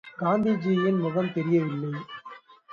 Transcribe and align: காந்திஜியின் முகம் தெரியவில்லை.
காந்திஜியின் 0.19 0.99
முகம் 0.99 1.33
தெரியவில்லை. 1.33 2.01